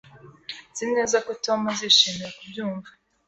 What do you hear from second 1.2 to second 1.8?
ko Tom